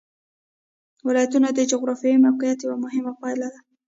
[1.07, 3.59] ولایتونه د جغرافیایي موقیعت یوه مهمه پایله ده.